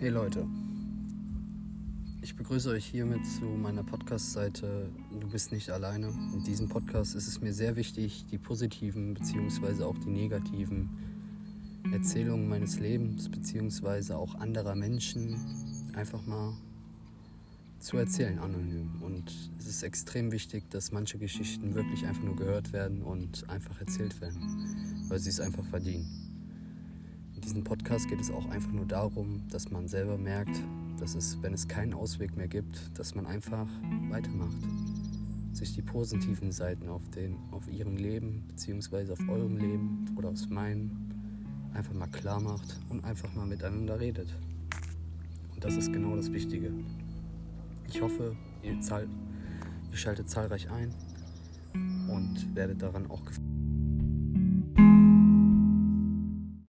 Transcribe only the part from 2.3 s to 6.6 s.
begrüße euch hiermit zu meiner Podcast-Seite Du bist nicht alleine. In